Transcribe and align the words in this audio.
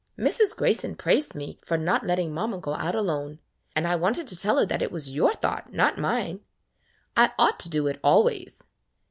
Mrs. 0.17 0.55
Grayson 0.57 0.95
praised 0.95 1.35
me 1.35 1.59
for 1.63 1.77
not 1.77 2.03
letting 2.03 2.33
mamma 2.33 2.57
go 2.57 2.73
out 2.73 2.95
alone, 2.95 3.37
and 3.75 3.87
I 3.87 3.95
wanted 3.97 4.25
to 4.29 4.35
tell 4.35 4.57
her 4.57 4.65
that 4.65 4.81
it 4.81 4.91
was 4.91 5.11
your 5.13 5.31
thought, 5.33 5.73
not 5.73 5.99
mine. 5.99 6.39
I 7.15 7.33
ought 7.37 7.59
to 7.59 7.69
do 7.69 7.85
it 7.85 7.99
always. 8.03 8.65